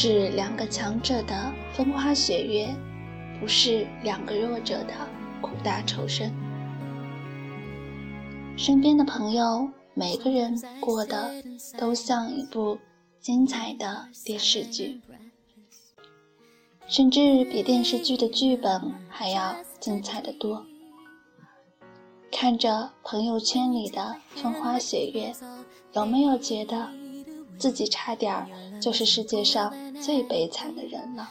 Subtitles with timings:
[0.00, 2.72] 是两个强者的风花雪月，
[3.40, 4.94] 不是两个弱者的
[5.40, 6.32] 苦大仇深。
[8.56, 11.32] 身边的朋友，每个人过的
[11.76, 12.78] 都像一部
[13.18, 15.00] 精彩的电视剧，
[16.86, 20.64] 甚至比电视剧的剧本还要精彩的多。
[22.30, 25.34] 看着朋友圈里的风花雪月，
[25.94, 26.88] 有没有觉得
[27.58, 28.46] 自己差点
[28.80, 31.28] 就是世界上最悲惨的人了？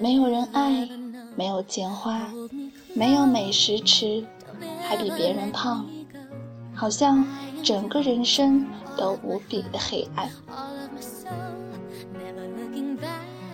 [0.00, 0.88] 没有人爱，
[1.36, 2.32] 没有钱花，
[2.94, 4.24] 没有美食吃，
[4.82, 5.86] 还比别人胖，
[6.74, 7.24] 好像
[7.62, 8.66] 整个人生
[8.96, 10.30] 都无比的黑暗。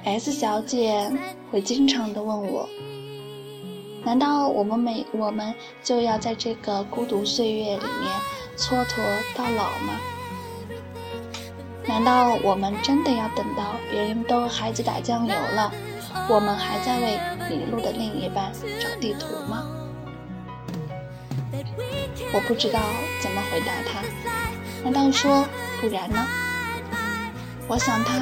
[0.04, 1.10] S 小姐
[1.50, 2.68] 会经常的问我。
[4.04, 8.12] 难道我们每我们就要在这个孤独岁月里面
[8.56, 8.98] 蹉跎
[9.34, 9.98] 到老吗？
[11.86, 15.72] 难道我们真的要等到别人都孩子打酱油了，
[16.28, 19.66] 我们还在为迷路的另一半找地图吗？
[22.32, 22.80] 我不知道
[23.20, 24.02] 怎么回答他。
[24.82, 25.46] 难道说
[25.80, 26.26] 不然呢？
[27.68, 28.18] 我想他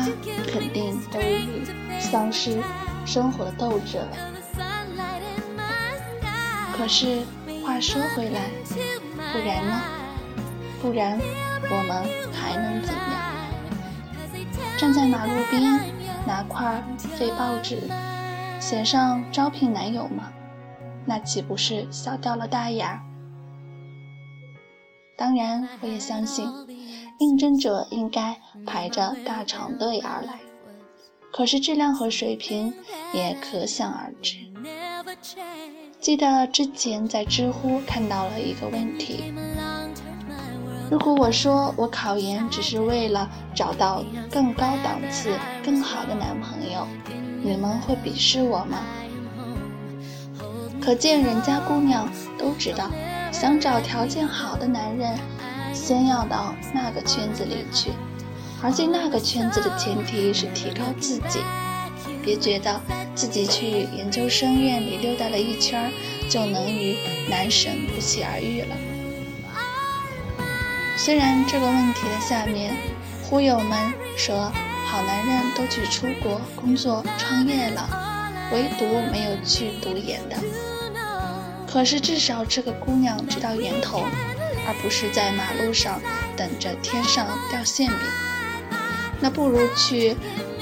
[0.52, 1.64] 肯定都已
[1.98, 2.60] 丧失
[3.04, 4.08] 生活的斗志了。
[6.76, 7.22] 可是
[7.64, 8.50] 话说回来，
[9.32, 9.82] 不然呢？
[10.80, 11.18] 不然
[11.70, 13.11] 我们还能怎样？
[14.82, 15.62] 站在马路边，
[16.26, 17.78] 拿块废报纸，
[18.58, 20.32] 写上招聘男友吗？
[21.06, 23.00] 那岂不是笑掉了大牙？
[25.16, 26.50] 当然，我也相信，
[27.20, 30.40] 应征者应该排着大长队而来。
[31.30, 32.74] 可是质量和水平
[33.14, 34.38] 也可想而知。
[36.00, 39.32] 记得之前在知乎看到了一个问题：
[40.92, 45.30] 如果我说我考研只是为了找到更高档次、
[45.64, 46.86] 更好的男朋友，
[47.42, 48.80] 你们会鄙视我吗？
[50.82, 52.06] 可见人家姑娘
[52.38, 52.90] 都知道，
[53.32, 55.18] 想找条件好的男人，
[55.72, 57.92] 先要到那个圈子里去，
[58.62, 61.40] 而进那个圈子的前提是提高自己。
[62.22, 62.78] 别觉得
[63.14, 65.90] 自己去研究生院里溜达了一圈，
[66.28, 66.98] 就能与
[67.30, 68.76] 男神不期而遇了。
[71.04, 72.76] 虽然这个问题的下面，
[73.24, 73.76] 忽悠们
[74.16, 74.52] 说
[74.86, 77.88] 好男人都去出国工作创业了，
[78.52, 80.36] 唯独没有去读研的。
[81.66, 84.04] 可是至少这个姑娘知道源头，
[84.64, 86.00] 而不是在马路上
[86.36, 87.98] 等着天上掉馅饼。
[89.18, 90.16] 那不如去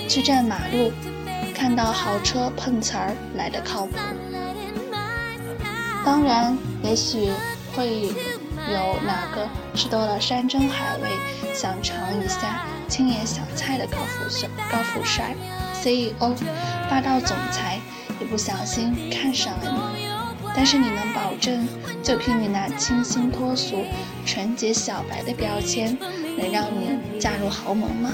[0.08, 0.90] 去站马路。
[1.54, 3.92] 看到好车碰瓷儿来的靠谱，
[6.06, 7.30] 当然，也许
[7.76, 8.08] 会
[8.72, 11.08] 有哪个吃多了山珍海味，
[11.52, 15.34] 想尝一下青野小菜的高富帅、高富帅
[15.80, 16.34] CEO、
[16.88, 17.80] 霸道总裁，
[18.20, 20.06] 一不小心看上了你。
[20.54, 21.66] 但是你能保证，
[22.02, 23.84] 就凭你那清新脱俗、
[24.26, 25.96] 纯洁小白的标签，
[26.36, 28.12] 能让你嫁入豪门吗？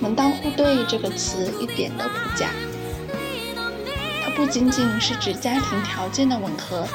[0.00, 2.48] 门当户对这个词一点都不假，
[4.38, 6.86] 不仅仅是指家庭条件的吻合，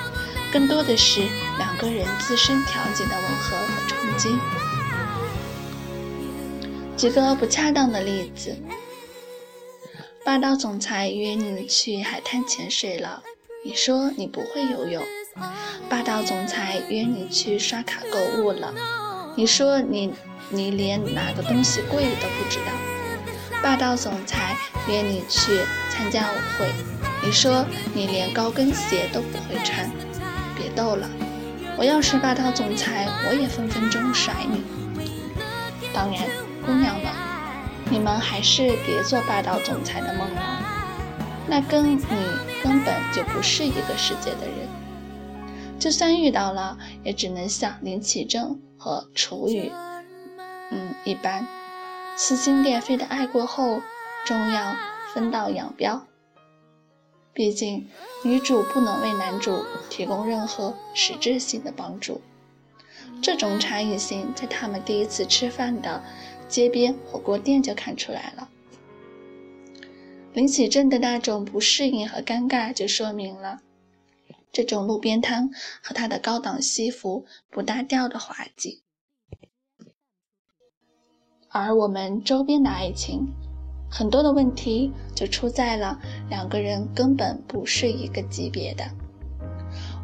[0.49, 1.19] 更多的是
[1.57, 4.29] 两个人自身条件的吻合和冲击。
[6.95, 8.55] 举个不恰当的例子，
[10.23, 13.21] 霸道总裁约你去海滩潜水了，
[13.65, 15.03] 你说你不会游泳；
[15.89, 18.73] 霸道总裁约你去刷卡购物了，
[19.35, 20.13] 你说你
[20.47, 22.71] 你连哪个东西贵都不知道。
[23.61, 24.55] 霸道总裁
[24.87, 26.71] 约你去参加舞会，
[27.25, 29.89] 你说你连高跟鞋都不会穿，
[30.57, 31.09] 别逗了。
[31.77, 34.63] 我要是霸道总裁，我也分分钟甩你。
[35.93, 36.23] 当然，
[36.65, 37.11] 姑娘们，
[37.89, 40.41] 你们还是别做霸道总裁的梦了，
[41.47, 42.03] 那跟你
[42.61, 44.67] 根本就不是一个世界的人。
[45.79, 49.71] 就算遇到了，也只能像林启正和楚雨，
[50.71, 51.47] 嗯，一般。
[52.15, 53.81] 撕心裂肺的爱过后，
[54.25, 54.75] 终要
[55.13, 56.05] 分道扬镳。
[57.33, 57.87] 毕竟，
[58.23, 62.21] 女主不能为男主提供任何实质性的帮助。
[63.21, 66.03] 这种差异性，在他们第一次吃饭的
[66.47, 68.49] 街边火锅店就看出来了。
[70.33, 73.61] 林启正的那种不适应和尴尬，就说明了
[74.51, 75.49] 这种路边摊
[75.81, 78.83] 和他的高档西服不搭调的滑稽。
[81.49, 83.27] 而我们周边的爱情，
[83.89, 84.91] 很多的问题
[85.23, 85.97] 就出在了
[86.29, 88.83] 两个人根本不是一个级别的。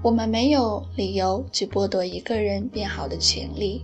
[0.02, 3.84] 我们没有理由去剥夺一个人变好的权利，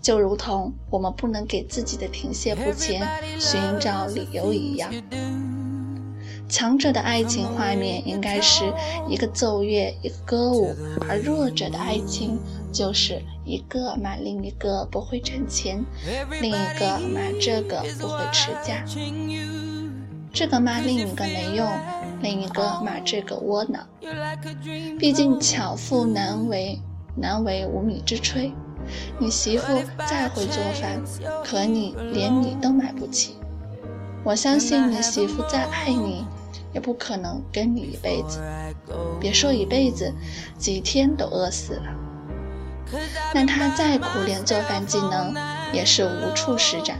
[0.00, 3.04] 就如同我们不能给自己的停歇不前
[3.40, 4.88] 寻找理由一样。
[6.48, 8.72] 强者的爱情画面应该是
[9.08, 10.76] 一个奏乐，一个歌舞；
[11.08, 12.38] 而弱者的爱情
[12.72, 15.84] 就是一个骂另一个不会挣钱，
[16.40, 18.84] 另一个骂这个不会持家。
[20.32, 21.68] 这个骂另一个没用，
[22.20, 23.86] 另一个骂这个窝囊。
[24.98, 26.80] 毕竟巧妇难为
[27.16, 28.52] 难为无米之炊。
[29.18, 31.02] 你媳妇再会做饭，
[31.44, 33.36] 可你连米都买不起。
[34.24, 36.26] 我相信你媳妇再爱你。
[36.74, 38.40] 也不可能跟你一辈子，
[39.18, 40.12] 别说一辈子，
[40.58, 41.84] 几天都饿死了。
[43.34, 45.34] 那他再苦练做饭技能，
[45.72, 46.98] 也是无处施展。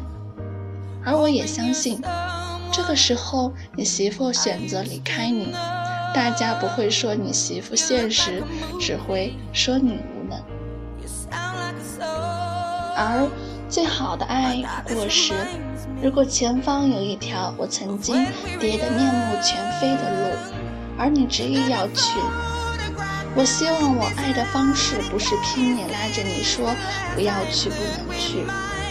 [1.04, 2.00] 而我也相信，
[2.70, 5.52] 这个时候你媳妇选择离开你，
[6.14, 8.42] 大家不会说你媳妇现实，
[8.80, 10.38] 只会说你无能。
[12.96, 13.28] 而
[13.68, 15.34] 最好的爱不过是。
[16.00, 18.24] 如果前方有一条我曾经
[18.60, 20.36] 跌得面目全非的路，
[20.96, 22.20] 而你执意要去，
[23.34, 26.72] 我希望我爱的方式不是拼命拉着你说
[27.16, 28.46] 不要去不能去，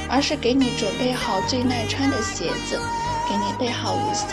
[0.09, 2.79] 而是给你准备好最耐穿的鞋子，
[3.27, 4.29] 给你备好雨伞，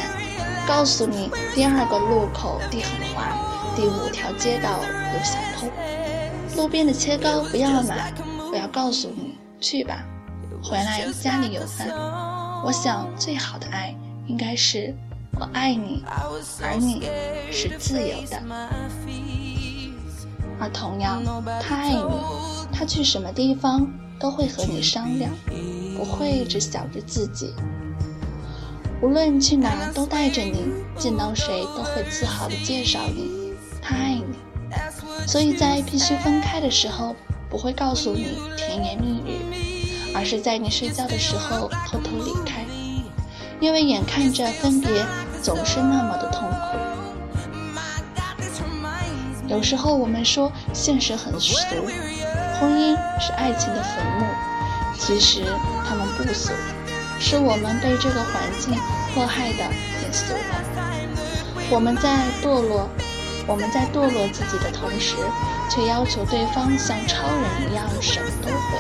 [0.67, 3.37] 告诉你第二个路口地很滑，
[3.75, 4.81] 第五条街道
[5.12, 5.69] 有小偷，
[6.56, 8.12] 路边的切糕不要买，
[8.53, 10.05] 我要告诉你去吧，
[10.62, 11.88] 回来家里有饭。
[12.65, 13.94] 我想，最好的爱
[14.27, 14.94] 应该是
[15.38, 16.03] 我爱你，
[16.62, 17.03] 而你
[17.53, 18.41] 是自由的。
[20.61, 21.20] 而同样，
[21.61, 22.03] 他爱你，
[22.73, 23.87] 他去什么地方
[24.25, 25.31] 都会和你商量，
[25.99, 27.53] 不会只想着自己。
[29.03, 30.65] 无论去哪都带着你，
[30.97, 33.53] 见到谁都会自豪地介绍你。
[33.82, 34.35] 他爱你，
[35.26, 37.15] 所以在必须分开的时候，
[37.50, 39.37] 不会告诉你甜言蜜语。
[40.15, 42.65] 而是在你睡觉的时候偷偷离开，
[43.61, 45.05] 因为眼看着分别
[45.43, 46.56] 总是那么的痛苦。
[49.49, 51.55] 有时候我们说现实很俗，
[52.61, 54.25] 婚姻是爱情的坟墓，
[54.99, 55.45] 其实
[55.89, 56.53] 他们不俗，
[57.19, 58.75] 是我们被这个环境
[59.12, 59.65] 迫害的
[60.01, 60.62] 变俗了。
[61.71, 62.11] 我们在
[62.43, 62.89] 堕落，
[63.47, 65.17] 我们在堕落自己的同时，
[65.71, 68.79] 却要求对方像超人一样什么都会。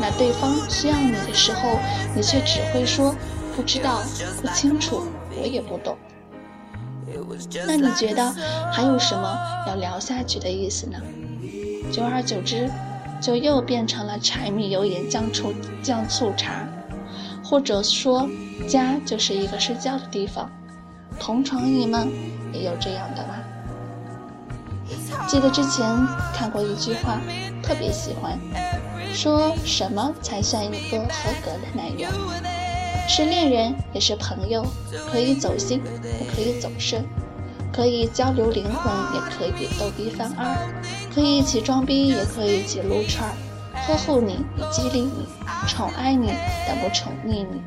[0.00, 1.78] 那对方需要你的时候，
[2.14, 3.14] 你却只会说
[3.54, 4.00] 不知道、
[4.40, 5.06] 不清楚，
[5.36, 5.96] 我也不懂。
[7.66, 8.32] 那你觉得
[8.72, 10.98] 还有什么要聊下去的意思呢？
[11.92, 12.70] 久而久之，
[13.20, 15.52] 就又变成了柴米油盐酱醋
[15.82, 16.66] 酱醋茶，
[17.44, 18.28] 或者说，
[18.68, 20.50] 家就是一个睡觉的地方。
[21.20, 22.10] 同床异梦
[22.52, 23.34] 也有这样的吗？
[25.28, 25.86] 记得之前
[26.34, 27.20] 看过一句话，
[27.62, 28.38] 特别喜欢。
[29.12, 32.08] 说什么才算一个合格的男友？
[33.08, 34.64] 是恋人，也是朋友，
[35.10, 35.80] 可以走心，
[36.18, 37.04] 不可以走肾，
[37.72, 40.56] 可以交流灵魂，也可以逗逼犯二，
[41.14, 43.36] 可以一起装逼，也可以一起撸串儿，
[43.86, 44.38] 呵护你，
[44.70, 45.26] 激励你，
[45.68, 46.32] 宠爱你，
[46.66, 47.60] 但不宠溺你，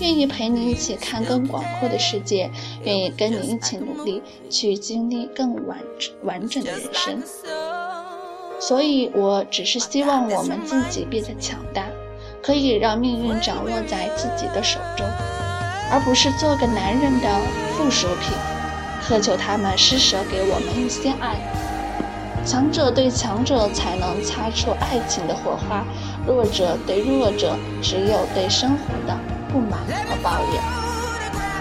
[0.00, 2.50] 愿意陪你一起看更广阔的世界，
[2.82, 5.78] 愿意跟你一起努力去经历更完
[6.24, 7.22] 完整的人生。
[8.60, 11.86] 所以，我只是希望我们自己变得强大，
[12.44, 15.06] 可以让命运掌握在自己的手中，
[15.90, 17.28] 而不是做个男人的
[17.72, 18.36] 附属品，
[19.02, 21.38] 苛求他们施舍给我们一些爱。
[22.44, 25.82] 强者对强者才能擦出爱情的火花，
[26.26, 29.18] 弱者对弱者只有对生活的
[29.50, 30.62] 不满和抱怨。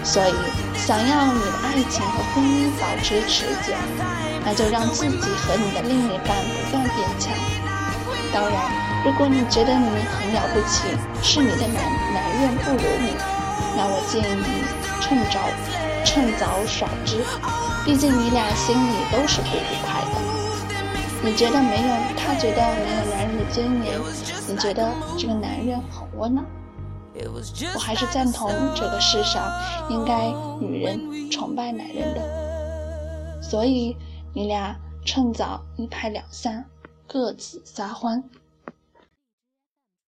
[0.03, 0.33] 所以，
[0.75, 3.73] 想要你的爱情和婚姻保持持久。
[4.45, 7.31] 那就让自己和你的另一半不断变强。
[8.33, 8.53] 当然，
[9.05, 10.87] 如果你觉得你很了不起，
[11.21, 13.13] 是你的男男人不如你，
[13.77, 14.63] 那我建议你
[14.99, 15.39] 趁早
[16.03, 17.23] 趁早甩之。
[17.85, 20.19] 毕竟你俩心里都是不愉快的。
[21.21, 23.99] 你觉得没有，他觉得没有男人的尊严，
[24.47, 26.43] 你觉得这个男人很窝囊。
[27.75, 29.43] 我还是赞同这个世上
[29.89, 33.41] 应该女人崇拜男人的。
[33.41, 33.95] 所以。
[34.35, 34.75] 你俩
[35.05, 36.65] 趁早一拍两散，
[37.13, 38.27] 各自撒欢。